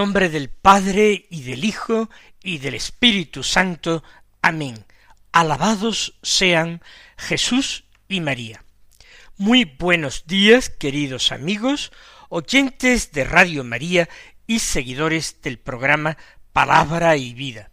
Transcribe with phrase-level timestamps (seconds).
[0.00, 2.08] Nombre del Padre y del Hijo
[2.42, 4.02] y del Espíritu Santo.
[4.40, 4.86] Amén.
[5.30, 6.80] Alabados sean
[7.18, 8.64] Jesús y María.
[9.36, 11.92] Muy buenos días, queridos amigos,
[12.30, 14.08] oyentes de Radio María
[14.46, 16.16] y seguidores del programa
[16.54, 17.70] Palabra y Vida.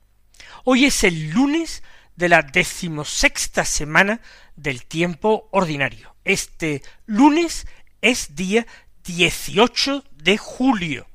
[0.66, 1.82] Hoy es el lunes
[2.18, 4.20] de la decimosexta semana
[4.58, 6.14] del tiempo ordinario.
[6.26, 7.68] Este lunes
[8.02, 8.68] es día
[9.06, 11.08] 18 de julio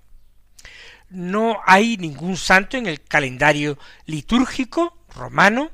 [1.12, 5.70] no hay ningún santo en el calendario litúrgico romano,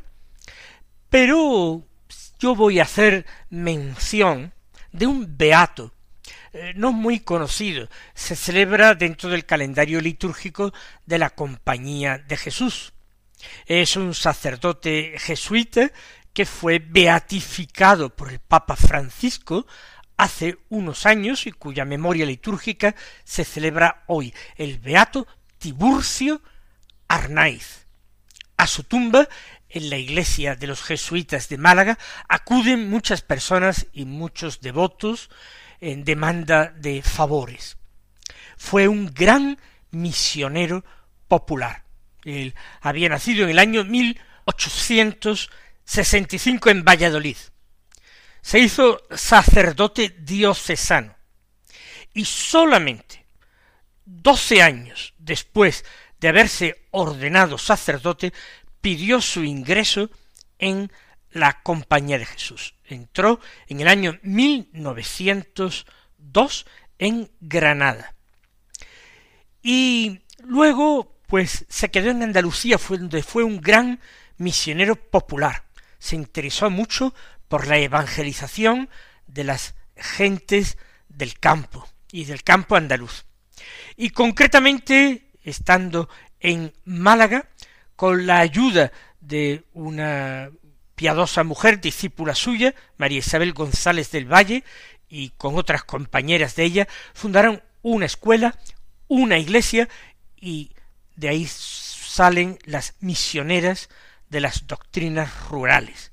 [1.08, 1.82] pero
[2.38, 4.52] yo voy a hacer mención
[4.92, 5.92] de un beato,
[6.52, 10.72] eh, no muy conocido, se celebra dentro del calendario litúrgico
[11.06, 12.92] de la Compañía de Jesús.
[13.66, 15.92] Es un sacerdote jesuita
[16.32, 19.66] que fue beatificado por el Papa Francisco
[20.18, 26.42] hace unos años y cuya memoria litúrgica se celebra hoy, el beato Tiburcio
[27.06, 27.86] Arnaiz.
[28.58, 29.26] A su tumba,
[29.68, 31.96] en la iglesia de los jesuitas de Málaga,
[32.28, 35.30] acuden muchas personas y muchos devotos
[35.80, 37.78] en demanda de favores.
[38.56, 39.56] Fue un gran
[39.92, 40.84] misionero
[41.28, 41.84] popular.
[42.24, 47.36] Él había nacido en el año 1865 en Valladolid
[48.42, 51.14] se hizo sacerdote diocesano
[52.14, 53.26] y solamente
[54.04, 55.84] doce años después
[56.20, 58.32] de haberse ordenado sacerdote
[58.80, 60.08] pidió su ingreso
[60.58, 60.90] en
[61.30, 62.74] la Compañía de Jesús.
[62.84, 66.66] Entró en el año 1902
[66.98, 68.14] en Granada.
[69.62, 74.00] Y luego, pues, se quedó en Andalucía, donde fue un gran
[74.38, 75.64] misionero popular.
[75.98, 77.14] Se interesó mucho
[77.48, 78.88] por la evangelización
[79.26, 80.78] de las gentes
[81.08, 83.24] del campo y del campo andaluz.
[83.96, 86.08] Y concretamente, estando
[86.40, 87.48] en Málaga,
[87.96, 90.50] con la ayuda de una
[90.94, 94.62] piadosa mujer, discípula suya, María Isabel González del Valle,
[95.08, 98.56] y con otras compañeras de ella, fundaron una escuela,
[99.08, 99.88] una iglesia,
[100.36, 100.72] y
[101.16, 103.88] de ahí salen las misioneras
[104.28, 106.12] de las doctrinas rurales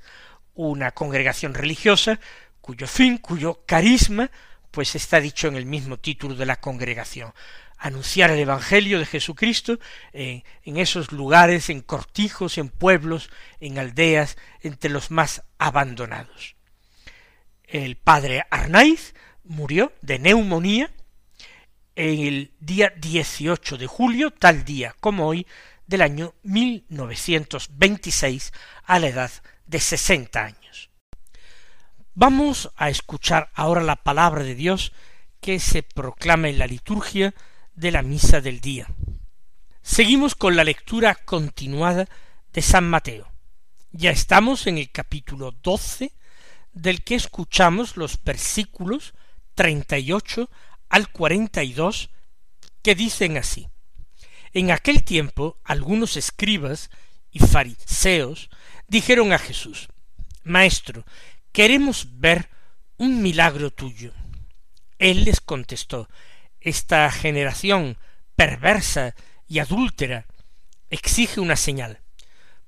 [0.56, 2.20] una congregación religiosa
[2.66, 4.32] cuyo fin, cuyo carisma,
[4.72, 7.32] pues está dicho en el mismo título de la congregación,
[7.78, 9.78] anunciar el Evangelio de Jesucristo
[10.14, 10.42] en,
[10.78, 13.30] esos lugares, en cortijos, en pueblos,
[13.60, 16.56] en aldeas, entre los más abandonados.
[17.68, 19.14] El padre Arnaiz
[19.44, 20.90] murió de neumonía
[21.96, 25.46] en el día 18 de julio, tal día como hoy,
[25.86, 28.54] del año 1926,
[28.86, 29.32] a la edad
[29.66, 30.90] de sesenta años.
[32.14, 34.94] Vamos a escuchar ahora la palabra de Dios
[35.42, 37.34] que se proclama en la liturgia
[37.74, 38.88] de la misa del día.
[39.82, 42.08] Seguimos con la lectura continuada
[42.54, 43.32] de San Mateo.
[43.92, 46.14] Ya estamos en el capítulo doce,
[46.74, 49.14] del que escuchamos los versículos
[49.54, 50.50] treinta y ocho
[50.90, 52.10] al cuarenta y dos,
[52.82, 53.68] que dicen así.
[54.54, 56.90] En aquel tiempo algunos escribas
[57.32, 58.50] y fariseos
[58.88, 59.88] dijeron a Jesús,
[60.44, 61.06] Maestro,
[61.52, 62.50] queremos ver
[62.98, 64.14] un milagro tuyo.
[65.00, 66.10] Él les contestó,
[66.62, 67.98] Esta generación
[68.36, 69.16] perversa
[69.48, 70.26] y adúltera
[70.90, 72.02] exige una señal,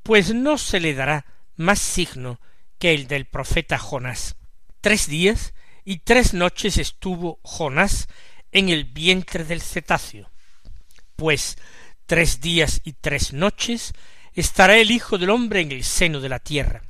[0.04, 1.26] pues no se le dará
[1.56, 2.40] más signo
[2.78, 4.36] que el del profeta Jonás.
[4.82, 5.54] Tres días
[5.84, 8.08] y tres noches estuvo Jonás
[8.52, 10.32] en el vientre del cetáceo.
[11.16, 11.58] Pues
[12.06, 13.94] tres días y tres noches
[14.42, 16.84] estará el Hijo del hombre en el seno de la tierra.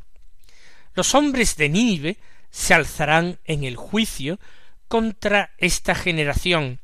[0.94, 2.18] Los hombres de Nínive
[2.52, 4.40] se alzarán en el juicio
[4.90, 6.82] contra esta generación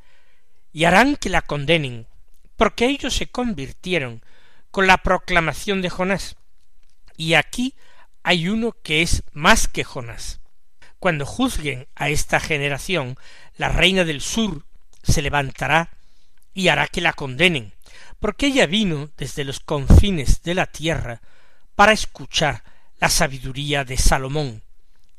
[0.71, 2.07] y harán que la condenen,
[2.56, 4.24] porque ellos se convirtieron
[4.71, 6.38] con la proclamación de Jonás.
[7.18, 7.75] Y aquí
[8.24, 10.39] hay uno que es más que Jonás.
[11.00, 13.18] Cuando juzguen a esta generación,
[13.57, 14.65] la reina del sur
[15.04, 15.89] se levantará
[16.54, 17.74] y hará que la condenen,
[18.23, 21.21] porque ella vino desde los confines de la tierra
[21.75, 22.63] para escuchar
[22.97, 24.63] la sabiduría de Salomón,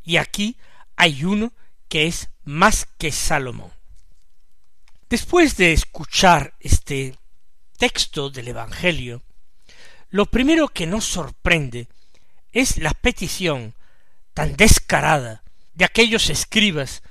[0.03, 0.57] y aquí
[0.97, 1.53] hay uno
[1.91, 3.71] que es más que Salomón.
[5.11, 7.19] Después de escuchar este
[7.77, 9.21] texto del Evangelio,
[10.09, 11.89] Lo primero que nos sorprende
[12.53, 13.75] es la petición
[14.33, 15.43] tan descarada
[15.75, 17.03] de aquellos escribas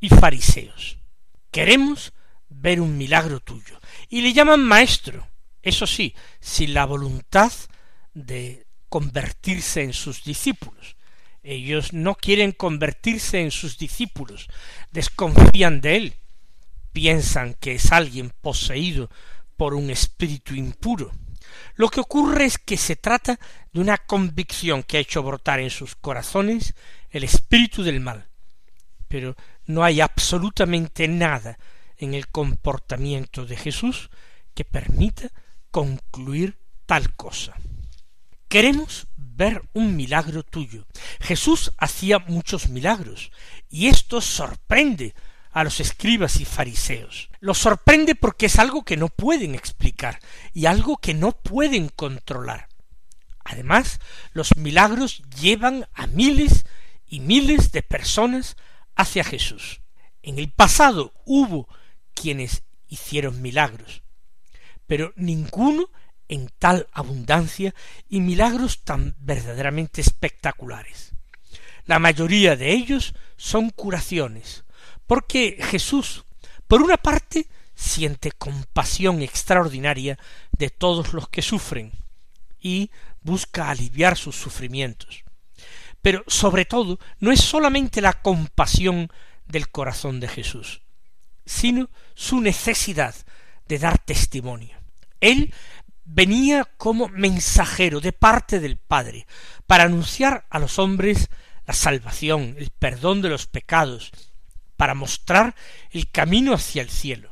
[0.00, 0.98] y fariseos.
[1.50, 2.12] Queremos
[2.50, 3.80] ver un milagro tuyo.
[4.10, 5.29] Y le llaman maestro,
[5.62, 7.52] eso sí, sin la voluntad
[8.14, 10.96] de convertirse en sus discípulos.
[11.42, 14.48] Ellos no quieren convertirse en sus discípulos,
[14.90, 16.14] desconfían de él,
[16.92, 19.10] piensan que es alguien poseído
[19.56, 21.12] por un espíritu impuro.
[21.74, 23.38] Lo que ocurre es que se trata
[23.72, 26.74] de una convicción que ha hecho brotar en sus corazones
[27.10, 28.28] el espíritu del mal.
[29.08, 29.34] Pero
[29.66, 31.58] no hay absolutamente nada
[31.96, 34.10] en el comportamiento de Jesús
[34.54, 35.30] que permita
[35.70, 37.54] concluir tal cosa.
[38.48, 40.86] Queremos ver un milagro tuyo.
[41.20, 43.30] Jesús hacía muchos milagros,
[43.68, 45.14] y esto sorprende
[45.52, 47.30] a los escribas y fariseos.
[47.40, 50.20] Los sorprende porque es algo que no pueden explicar
[50.52, 52.68] y algo que no pueden controlar.
[53.44, 54.00] Además,
[54.32, 56.66] los milagros llevan a miles
[57.06, 58.56] y miles de personas
[58.94, 59.80] hacia Jesús.
[60.22, 61.68] En el pasado hubo
[62.14, 64.02] quienes hicieron milagros,
[64.90, 65.88] pero ninguno
[66.26, 67.76] en tal abundancia
[68.08, 71.12] y milagros tan verdaderamente espectaculares.
[71.86, 74.64] La mayoría de ellos son curaciones,
[75.06, 76.24] porque Jesús,
[76.66, 77.46] por una parte,
[77.76, 80.18] siente compasión extraordinaria
[80.58, 81.92] de todos los que sufren
[82.60, 82.90] y
[83.20, 85.22] busca aliviar sus sufrimientos.
[86.02, 89.08] Pero sobre todo no es solamente la compasión
[89.46, 90.82] del corazón de Jesús,
[91.46, 93.14] sino su necesidad
[93.68, 94.79] de dar testimonio.
[95.20, 95.54] Él
[96.04, 99.26] venía como mensajero de parte del Padre
[99.66, 101.28] para anunciar a los hombres
[101.66, 104.10] la salvación, el perdón de los pecados,
[104.76, 105.54] para mostrar
[105.90, 107.30] el camino hacia el cielo.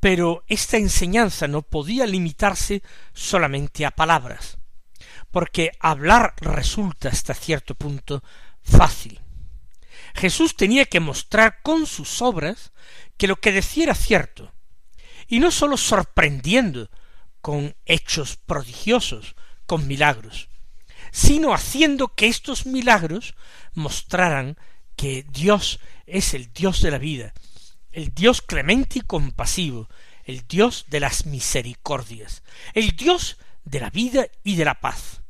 [0.00, 2.82] Pero esta enseñanza no podía limitarse
[3.12, 4.58] solamente a palabras,
[5.30, 8.22] porque hablar resulta hasta cierto punto
[8.62, 9.20] fácil.
[10.14, 12.72] Jesús tenía que mostrar con sus obras
[13.16, 14.52] que lo que decía era cierto,
[15.32, 16.90] y no sólo sorprendiendo
[17.40, 19.34] con hechos prodigiosos,
[19.64, 20.50] con milagros,
[21.10, 23.34] sino haciendo que estos milagros
[23.72, 24.58] mostraran
[24.94, 27.32] que Dios es el Dios de la vida,
[27.92, 29.88] el Dios clemente y compasivo,
[30.24, 32.42] el Dios de las misericordias,
[32.74, 35.22] el Dios de la vida y de la paz.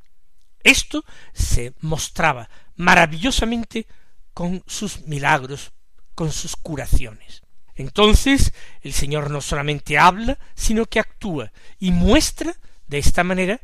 [0.65, 3.87] Esto se mostraba maravillosamente
[4.35, 5.71] con sus milagros,
[6.17, 7.43] con sus curaciones.
[7.75, 8.53] Entonces
[8.83, 12.55] el Señor no solamente habla, sino que actúa y muestra
[12.87, 13.61] de esta manera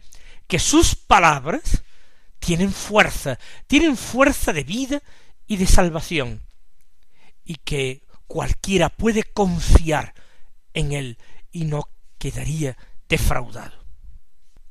[0.46, 1.82] que sus palabras
[2.38, 5.02] tienen fuerza, tienen fuerza de vida
[5.46, 6.42] y de salvación,
[7.44, 10.14] y que cualquiera puede confiar
[10.74, 11.18] en él
[11.50, 11.88] y no
[12.18, 12.76] quedaría
[13.08, 13.84] defraudado.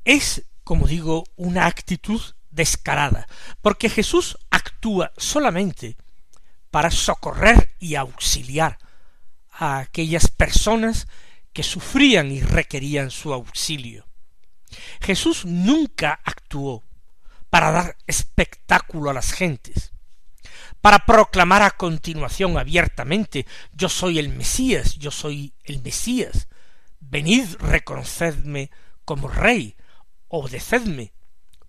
[0.04, 2.20] Es, como digo, una actitud
[2.50, 3.28] descarada,
[3.60, 5.96] porque Jesús actúa solamente
[6.70, 8.78] para socorrer y auxiliar
[9.58, 11.08] a aquellas personas
[11.52, 14.06] que sufrían y requerían su auxilio.
[15.00, 16.84] Jesús nunca actuó
[17.50, 19.92] para dar espectáculo a las gentes,
[20.80, 26.48] para proclamar a continuación abiertamente yo soy el Mesías, yo soy el Mesías,
[27.00, 28.70] venid reconocedme
[29.04, 29.76] como rey,
[30.28, 31.12] obedecedme,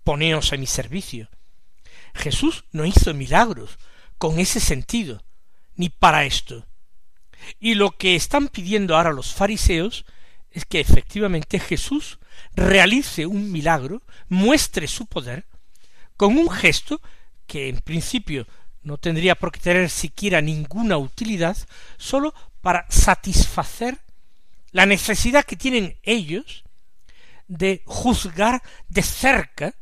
[0.03, 1.29] poneos a mi servicio.
[2.13, 3.79] Jesús no hizo milagros
[4.17, 5.23] con ese sentido,
[5.75, 6.67] ni para esto.
[7.59, 10.05] Y lo que están pidiendo ahora los fariseos
[10.51, 12.19] es que efectivamente Jesús
[12.55, 15.45] realice un milagro, muestre su poder,
[16.17, 17.01] con un gesto
[17.47, 18.47] que en principio
[18.83, 21.57] no tendría por qué tener siquiera ninguna utilidad,
[21.97, 23.99] sólo para satisfacer
[24.71, 26.63] la necesidad que tienen ellos
[27.47, 29.73] de juzgar de cerca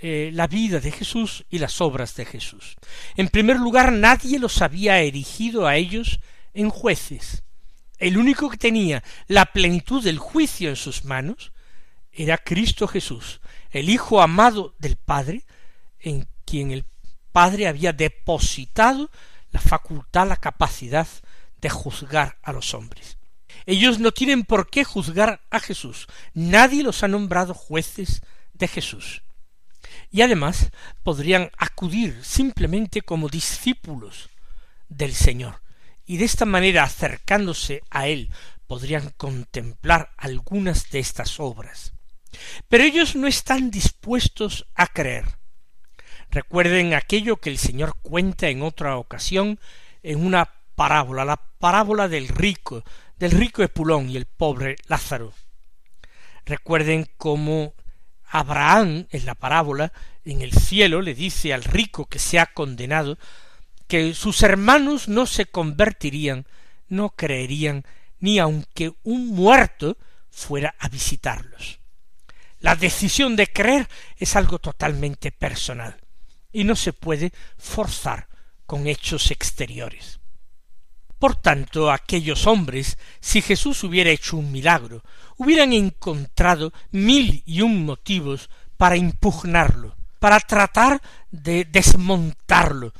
[0.00, 2.76] eh, la vida de Jesús y las obras de Jesús.
[3.16, 6.20] En primer lugar, nadie los había erigido a ellos
[6.58, 7.44] en jueces.
[7.98, 11.52] El único que tenía la plenitud del juicio en sus manos
[12.12, 15.44] era Cristo Jesús, el Hijo amado del Padre,
[16.00, 16.84] en quien el
[17.30, 19.08] Padre había depositado
[19.52, 21.06] la facultad, la capacidad
[21.60, 23.18] de juzgar a los hombres.
[23.64, 26.08] Ellos no tienen por qué juzgar a Jesús.
[26.34, 28.22] Nadie los ha nombrado jueces
[28.52, 29.22] de Jesús.
[30.10, 30.70] Y además
[31.04, 34.28] podrían acudir simplemente como discípulos
[34.88, 35.60] del Señor.
[36.08, 38.30] Y de esta manera, acercándose a Él,
[38.66, 41.92] podrían contemplar algunas de estas obras.
[42.66, 45.26] Pero ellos no están dispuestos a creer.
[46.30, 49.60] Recuerden aquello que el Señor cuenta en otra ocasión
[50.02, 52.84] en una parábola, la parábola del rico,
[53.18, 55.34] del rico Epulón y el pobre Lázaro.
[56.46, 57.74] Recuerden cómo
[58.24, 59.92] Abraham, en la parábola,
[60.24, 63.18] en el cielo, le dice al rico que se ha condenado
[63.88, 66.46] que sus hermanos no se convertirían,
[66.88, 67.84] no creerían,
[68.20, 69.96] ni aunque un muerto
[70.30, 71.80] fuera a visitarlos.
[72.60, 75.96] La decisión de creer es algo totalmente personal
[76.52, 78.28] y no se puede forzar
[78.66, 80.18] con hechos exteriores.
[81.18, 85.02] Por tanto, aquellos hombres, si Jesús hubiera hecho un milagro,
[85.36, 92.92] hubieran encontrado mil y un motivos para impugnarlo, para tratar de desmontarlo.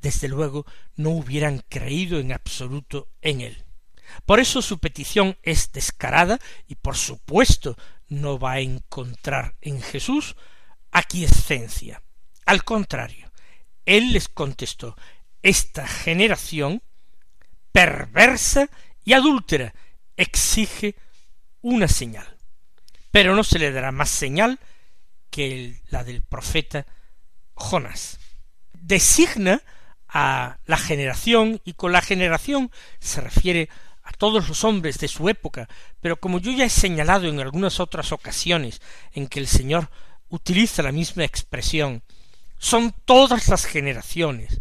[0.00, 0.66] Desde luego
[0.96, 3.64] no hubieran creído en absoluto en él.
[4.26, 7.76] Por eso su petición es descarada y por supuesto
[8.08, 10.36] no va a encontrar en Jesús
[10.90, 12.02] aquiescencia.
[12.46, 13.30] Al contrario,
[13.86, 14.96] él les contestó,
[15.42, 16.82] esta generación
[17.72, 18.68] perversa
[19.04, 19.74] y adúltera
[20.16, 20.96] exige
[21.62, 22.36] una señal,
[23.10, 24.58] pero no se le dará más señal
[25.30, 26.86] que la del profeta
[27.54, 28.18] Jonás.
[28.72, 29.62] Designa
[30.12, 33.68] a la generación y con la generación se refiere
[34.02, 35.68] a todos los hombres de su época,
[36.00, 38.80] pero como yo ya he señalado en algunas otras ocasiones
[39.12, 39.88] en que el Señor
[40.28, 42.02] utiliza la misma expresión,
[42.58, 44.60] son todas las generaciones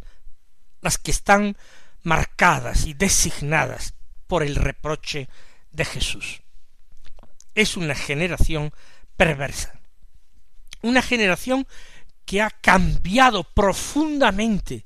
[0.82, 1.58] las que están
[2.04, 3.96] marcadas y designadas
[4.28, 5.28] por el reproche
[5.72, 6.42] de Jesús.
[7.56, 8.72] Es una generación
[9.18, 9.80] perversa,
[10.82, 11.68] una generación
[12.26, 14.86] que ha cambiado profundamente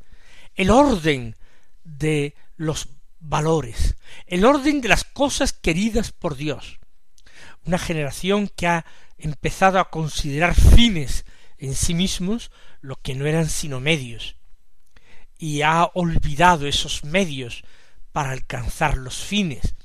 [0.55, 1.35] el orden
[1.83, 3.95] de los valores,
[4.27, 6.79] el orden de las cosas queridas por Dios.
[7.65, 8.85] Una generación que ha
[9.17, 11.25] empezado a considerar fines
[11.57, 14.35] en sí mismos lo que no eran sino medios,
[15.37, 17.63] y ha olvidado esos medios
[18.11, 19.75] para alcanzar los fines,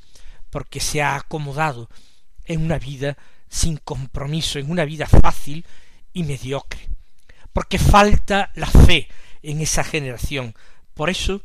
[0.50, 1.88] porque se ha acomodado
[2.44, 3.16] en una vida
[3.48, 5.64] sin compromiso, en una vida fácil
[6.12, 6.88] y mediocre,
[7.52, 9.08] porque falta la fe
[9.42, 10.54] en esa generación.
[10.95, 11.42] Por eso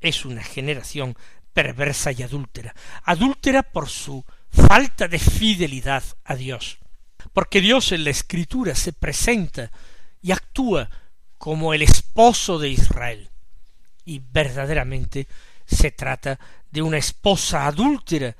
[0.00, 1.16] es una generación
[1.52, 6.78] perversa y adúltera, adúltera por su falta de fidelidad a Dios,
[7.32, 9.70] porque Dios en la Escritura se presenta
[10.22, 10.88] y actúa
[11.38, 13.30] como el esposo de Israel,
[14.04, 15.26] y verdaderamente
[15.66, 16.38] se trata
[16.70, 18.36] de una esposa adúltera,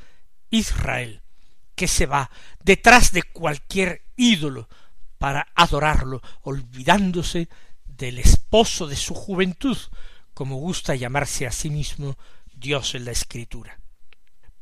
[0.50, 1.22] Israel,
[1.74, 2.30] que se va
[2.62, 4.68] detrás de cualquier ídolo
[5.18, 7.48] para adorarlo, olvidándose
[8.00, 9.76] del esposo de su juventud,
[10.32, 12.16] como gusta llamarse a sí mismo
[12.54, 13.78] Dios en la Escritura.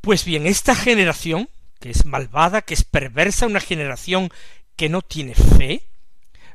[0.00, 4.30] Pues bien, esta generación, que es malvada, que es perversa, una generación
[4.74, 5.82] que no tiene fe,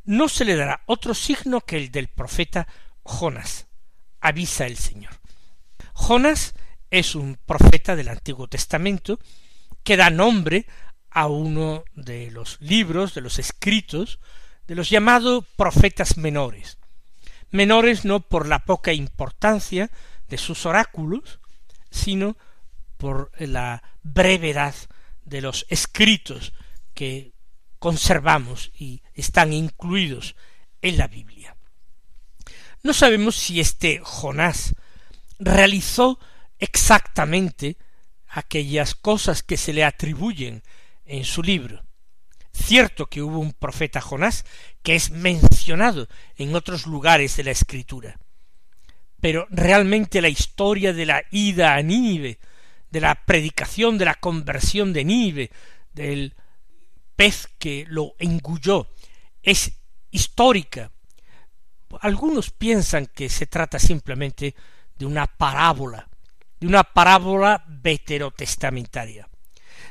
[0.03, 2.67] no se le dará otro signo que el del profeta
[3.05, 3.67] Jonas,
[4.19, 5.13] avisa el Señor.
[5.93, 6.53] Jonas
[6.91, 9.19] es un profeta del Antiguo Testamento
[9.83, 10.67] que da nombre
[11.09, 14.19] a uno de los libros, de los escritos,
[14.67, 16.77] de los llamados profetas menores.
[17.51, 19.91] Menores no por la poca importancia
[20.27, 21.39] de sus oráculos,
[21.91, 22.37] sino
[22.97, 24.73] por la brevedad
[25.25, 26.53] de los escritos
[26.93, 27.33] que
[27.79, 30.35] conservamos y están incluidos
[30.81, 31.55] en la Biblia.
[32.81, 34.75] No sabemos si este Jonás
[35.39, 36.19] realizó
[36.59, 37.77] exactamente
[38.27, 40.63] aquellas cosas que se le atribuyen
[41.05, 41.83] en su libro.
[42.53, 44.45] Cierto que hubo un profeta Jonás
[44.83, 46.07] que es mencionado
[46.37, 48.19] en otros lugares de la escritura.
[49.19, 52.39] Pero realmente la historia de la ida a Nínive,
[52.91, 55.51] de la predicación de la conversión de Nínive,
[55.93, 56.35] del
[57.15, 58.87] pez que lo engulló,
[59.41, 59.73] es
[60.11, 60.91] histórica.
[62.01, 64.55] Algunos piensan que se trata simplemente
[64.97, 66.07] de una parábola,
[66.59, 69.27] de una parábola veterotestamentaria.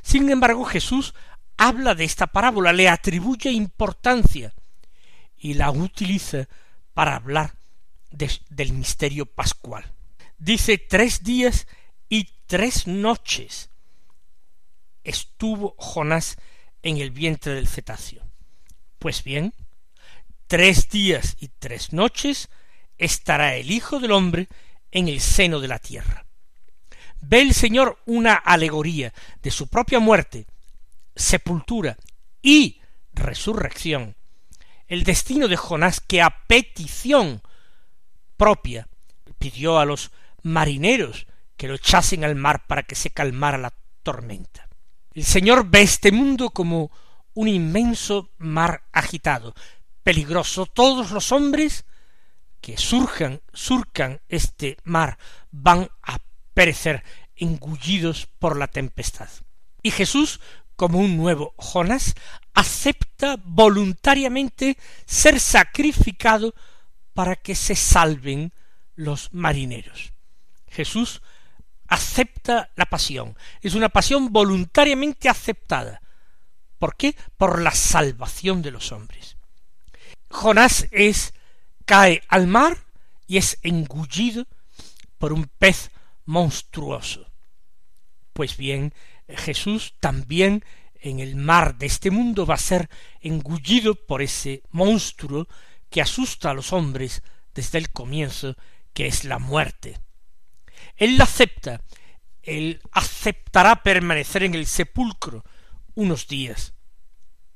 [0.02, 1.14] Sin embargo, Jesús
[1.57, 4.53] habla de esta parábola, le atribuye importancia
[5.37, 6.49] y la utiliza
[6.95, 7.55] para hablar
[8.11, 9.93] del misterio pascual.
[10.39, 11.67] Dice tres días
[12.09, 13.71] y tres noches
[15.05, 16.37] estuvo Jonás
[16.83, 18.23] en el vientre del cetáceo.
[18.99, 19.55] Pues bien,
[20.47, 22.49] tres días y tres noches
[22.99, 24.49] estará el Hijo del hombre
[24.91, 26.27] en el seno de la tierra.
[27.21, 30.47] Ve el Señor una alegoría de su propia muerte
[31.14, 31.97] sepultura
[32.40, 32.81] y
[33.12, 34.16] resurrección,
[34.87, 37.42] el destino de Jonás que a petición
[38.37, 38.88] propia
[39.38, 40.11] pidió a los
[40.42, 41.26] marineros
[41.57, 44.69] que lo echasen al mar para que se calmara la tormenta.
[45.14, 46.90] El Señor ve este mundo como
[47.35, 49.54] un inmenso mar agitado,
[50.02, 50.66] peligroso.
[50.66, 51.85] Todos los hombres
[52.61, 55.19] que surjan, surcan este mar
[55.50, 56.19] van a
[56.54, 57.04] perecer
[57.37, 59.28] engullidos por la tempestad.
[59.83, 60.40] Y Jesús
[60.76, 62.14] como un nuevo Jonás,
[62.55, 64.76] acepta voluntariamente
[65.07, 66.55] ser sacrificado
[67.14, 68.52] para que se salven
[68.95, 70.12] los marineros.
[70.69, 71.23] Jesús
[71.88, 73.37] acepta la pasión.
[73.61, 76.00] Es una pasión voluntariamente aceptada.
[76.79, 77.14] ¿Por qué?
[77.37, 79.37] Por la salvación de los hombres.
[80.31, 81.35] Jonás es
[81.85, 82.79] cae al mar
[83.26, 84.47] y es engullido
[85.19, 85.91] por un pez
[86.25, 87.31] monstruoso.
[88.33, 88.95] Pues bien,
[89.37, 92.89] Jesús también en el mar de este mundo va a ser
[93.21, 95.49] engullido por ese monstruo
[95.91, 97.23] que asusta a los hombres
[97.55, 98.57] desde el comienzo,
[98.95, 99.99] que es la muerte.
[100.97, 101.83] Él la acepta,
[102.43, 105.45] él aceptará permanecer en el sepulcro
[105.95, 106.75] unos días.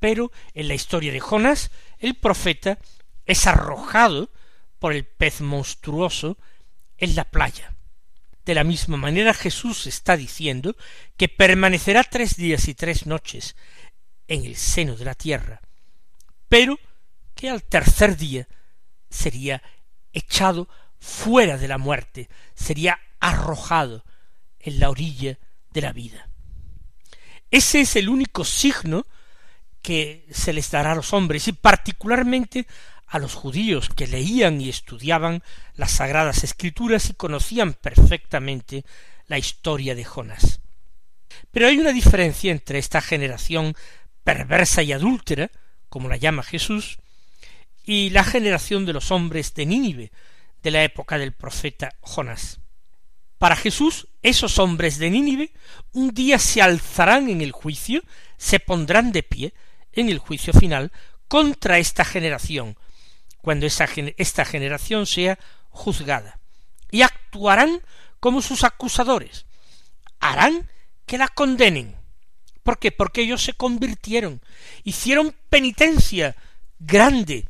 [0.01, 2.79] Pero en la historia de Jonás, el profeta
[3.25, 4.31] es arrojado
[4.79, 6.37] por el pez monstruoso
[6.99, 7.76] en la playa.
[8.47, 10.77] De la misma manera Jesús está diciendo
[11.17, 13.57] que permanecerá tres días y tres noches
[14.29, 15.61] en el seno de la tierra,
[16.49, 16.79] pero
[17.35, 18.47] que al tercer día
[19.11, 19.61] sería
[20.13, 20.69] echado
[21.01, 24.05] fuera de la muerte, sería arrojado
[24.61, 25.39] en la orilla
[25.71, 26.29] de la vida.
[27.51, 29.07] Ese es el único signo
[29.83, 32.69] que se les dará a los hombres y particularmente
[33.17, 35.43] a los judíos que leían y estudiaban
[35.75, 38.85] las sagradas escrituras y conocían perfectamente
[39.27, 40.61] la historia de Jonás.
[41.51, 43.75] Pero hay una diferencia entre esta generación
[44.23, 45.51] perversa y adúltera,
[45.89, 46.99] como la llama Jesús,
[47.85, 50.13] y la generación de los hombres de Nínive
[50.63, 52.61] de la época del profeta Jonás.
[53.39, 55.53] Para Jesús, esos hombres de Nínive
[55.93, 58.03] un día se alzarán en el juicio,
[58.37, 59.55] se pondrán de pie
[59.93, 60.93] en el juicio final
[61.29, 62.77] contra esta generación,
[63.47, 66.41] cuando esta generación sea juzgada,
[66.91, 67.81] y actuarán
[68.19, 69.47] como sus acusadores,
[70.19, 70.69] harán
[71.07, 71.95] que la condenen.
[72.65, 72.91] ¿Por qué?
[72.91, 74.43] Porque ellos se convirtieron,
[74.83, 76.35] hicieron penitencia
[76.81, 77.49] grande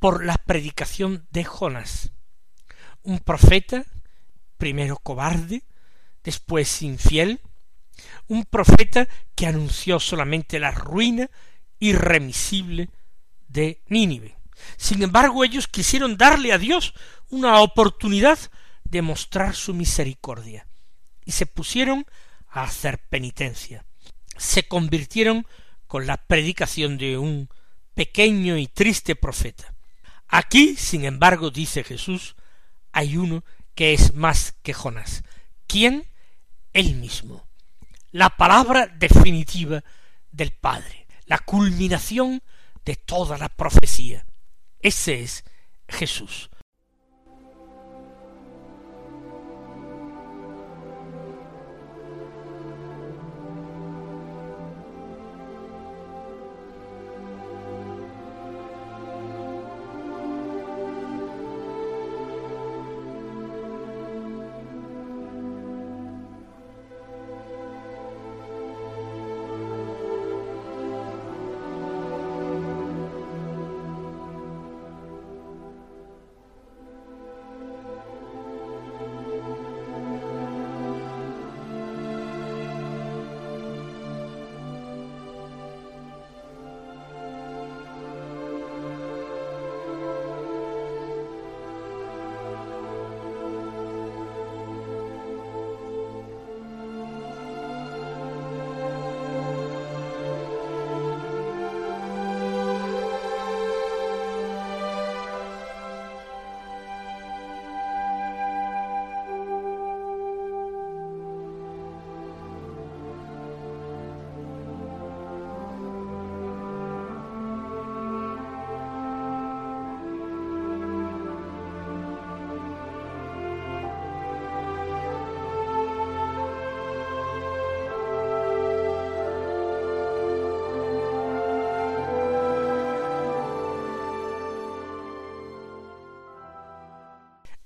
[0.00, 2.10] por la predicación de Jonás,
[3.04, 3.86] un profeta,
[4.58, 5.62] primero cobarde,
[6.22, 7.40] después infiel,
[8.28, 11.30] un profeta que anunció solamente la ruina
[11.78, 12.90] irremisible
[13.48, 14.36] de Nínive.
[14.76, 16.94] Sin embargo, ellos quisieron darle a Dios
[17.30, 18.38] una oportunidad
[18.84, 20.66] de mostrar su misericordia
[21.24, 22.06] y se pusieron
[22.48, 23.84] a hacer penitencia.
[24.36, 25.46] Se convirtieron
[25.86, 27.48] con la predicación de un
[27.94, 29.74] pequeño y triste profeta.
[30.28, 32.34] Aquí, sin embargo, dice Jesús,
[32.92, 35.22] hay uno que es más que Jonás.
[35.66, 36.06] ¿Quién?
[36.72, 37.46] Él mismo.
[38.10, 39.82] La palabra definitiva
[40.30, 42.42] del Padre, la culminación
[42.84, 44.26] de toda la profecía.
[44.84, 45.44] Ese es
[45.88, 46.50] Jesús.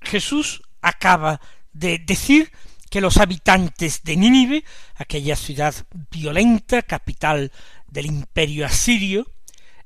[0.09, 1.41] Jesús acaba
[1.73, 2.51] de decir
[2.91, 5.75] que los habitantes de Nínive, aquella ciudad
[6.11, 7.53] violenta, capital
[7.87, 9.31] del imperio asirio,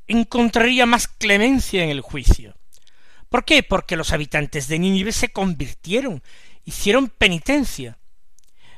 [0.07, 2.57] encontraría más clemencia en el juicio.
[3.29, 3.63] ¿Por qué?
[3.63, 6.23] Porque los habitantes de Nínive se convirtieron,
[6.65, 7.99] hicieron penitencia,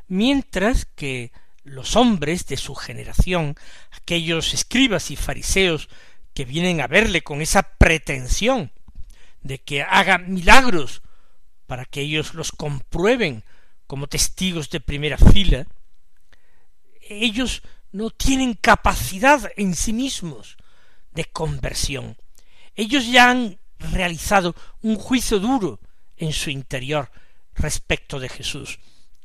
[0.08, 3.56] mientras que los hombres de su generación,
[3.90, 5.88] aquellos escribas y fariseos
[6.32, 8.72] que vienen a verle con esa pretensión
[9.42, 11.02] de que haga milagros
[11.74, 13.42] para que ellos los comprueben
[13.88, 15.66] como testigos de primera fila,
[17.00, 20.56] ellos no tienen capacidad en sí mismos
[21.10, 22.16] de conversión.
[22.76, 25.80] Ellos ya han realizado un juicio duro
[26.16, 27.10] en su interior
[27.56, 28.78] respecto de Jesús.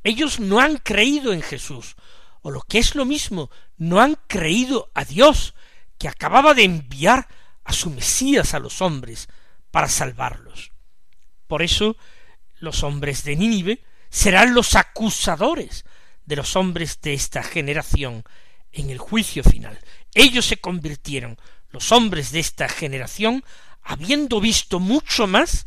[0.03, 1.97] Ellos no han creído en Jesús,
[2.41, 5.53] o lo que es lo mismo, no han creído a Dios,
[5.99, 7.27] que acababa de enviar
[7.63, 9.29] a su Mesías a los hombres
[9.69, 10.71] para salvarlos.
[11.45, 11.95] Por eso
[12.59, 15.85] los hombres de Nínive serán los acusadores
[16.25, 18.23] de los hombres de esta generación
[18.71, 19.79] en el juicio final.
[20.13, 21.37] Ellos se convirtieron,
[21.71, 23.43] los hombres de esta generación,
[23.81, 25.65] habiendo visto mucho más,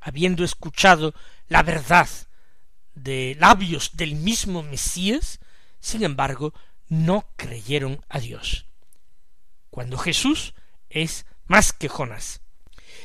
[0.00, 1.14] habiendo escuchado
[1.48, 2.08] la verdad
[2.94, 5.40] de labios del mismo Mesías,
[5.80, 6.54] sin embargo,
[6.88, 8.66] no creyeron a Dios.
[9.70, 10.54] Cuando Jesús
[10.88, 12.42] es más que Jonás.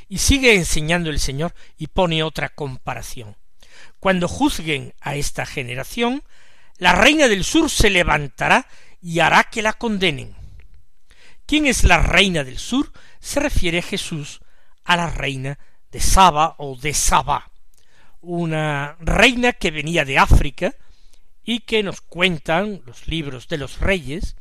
[0.07, 3.35] Y sigue enseñando el Señor y pone otra comparación.
[3.99, 6.23] Cuando juzguen a esta generación,
[6.77, 8.67] la reina del sur se levantará
[9.01, 10.35] y hará que la condenen.
[11.45, 12.91] ¿Quién es la reina del sur?
[13.19, 14.41] Se refiere Jesús
[14.83, 15.59] a la reina
[15.91, 17.51] de Saba o de Saba,
[18.21, 20.75] una reina que venía de África
[21.43, 24.35] y que nos cuentan los libros de los reyes,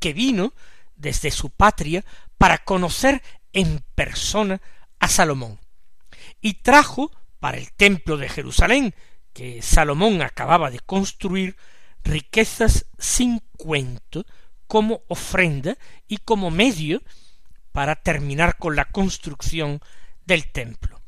[0.00, 0.54] que vino
[0.96, 2.04] desde su patria
[2.38, 4.60] para conocer en persona
[5.00, 5.60] a Salomón,
[6.40, 8.94] y trajo para el templo de Jerusalén,
[9.32, 11.56] que Salomón acababa de construir,
[12.02, 14.24] riquezas sin cuento
[14.66, 17.02] como ofrenda y como medio
[17.72, 19.80] para terminar con la construcción
[20.24, 21.00] del templo.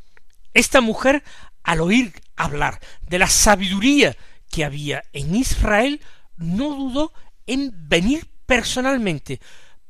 [0.54, 1.22] Esta mujer,
[1.62, 4.16] al oír hablar de la sabiduría
[4.50, 6.00] que había en Israel,
[6.36, 7.12] no dudó
[7.46, 9.40] en venir personalmente,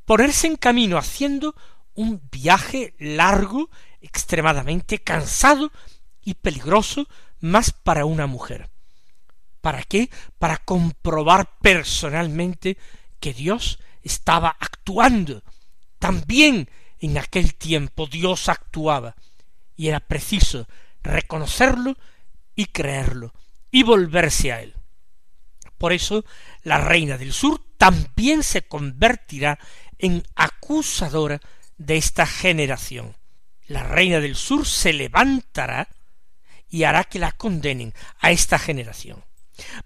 [0.04, 1.54] ponerse en camino haciendo
[1.94, 5.72] un viaje largo, extremadamente cansado
[6.22, 7.08] y peligroso,
[7.40, 8.68] más para una mujer.
[9.60, 10.10] ¿Para qué?
[10.38, 12.78] Para comprobar personalmente
[13.20, 15.42] que Dios estaba actuando.
[15.98, 19.16] También en aquel tiempo Dios actuaba,
[19.76, 20.66] y era preciso
[21.02, 21.96] reconocerlo
[22.54, 23.32] y creerlo,
[23.70, 24.74] y volverse a él.
[25.76, 26.24] Por eso
[26.62, 29.58] la reina del sur también se convertirá
[29.98, 31.40] en acusadora
[31.76, 33.16] de esta generación.
[33.68, 35.88] La reina del sur se levantará
[36.68, 39.24] y hará que la condenen a esta generación,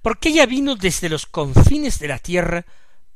[0.01, 2.65] porque ella vino desde los confines de la tierra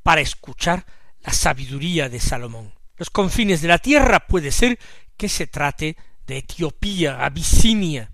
[0.03, 0.85] para escuchar
[1.21, 2.75] la sabiduría de Salomón.
[2.97, 4.79] Los confines de la tierra puede ser
[5.17, 8.13] que se trate de Etiopía, Abisinia,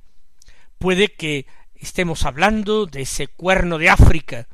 [0.79, 4.47] puede que estemos hablando de ese cuerno de África,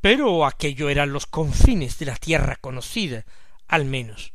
[0.00, 3.24] pero aquello eran los confines de la tierra conocida,
[3.66, 4.32] al menos.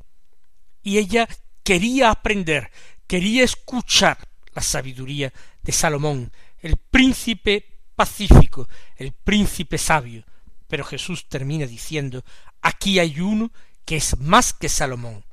[0.81, 1.27] Y ella
[1.63, 2.71] quería aprender,
[3.07, 4.17] quería escuchar
[4.53, 10.23] la sabiduría de Salomón, el príncipe pacífico, el príncipe sabio.
[10.67, 12.23] Pero Jesús termina diciendo,
[12.61, 13.51] aquí hay uno
[13.85, 15.25] que es más que Salomón.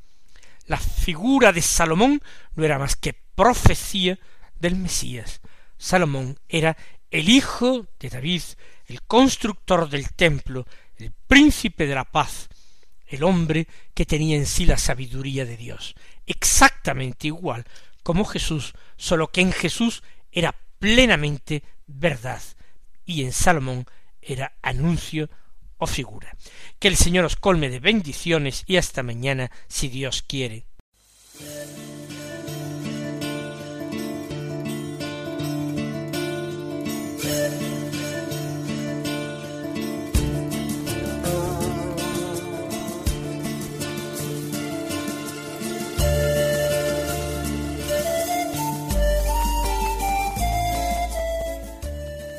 [0.66, 2.20] La figura de Salomón
[2.54, 4.18] no era más que profecía
[4.58, 5.40] del Mesías.
[5.78, 6.76] Salomón era
[7.10, 8.42] el hijo de David,
[8.86, 12.48] el constructor del templo, el príncipe de la paz,
[13.06, 15.94] el hombre que tenía en sí la sabiduría de Dios,
[16.26, 17.64] exactamente igual
[18.02, 22.42] como Jesús, solo que en Jesús era plenamente verdad
[23.04, 23.86] y en Salomón
[24.20, 25.30] era anuncio
[25.78, 26.36] o figura.
[26.78, 30.66] Que el Señor os colme de bendiciones y hasta mañana si Dios quiere.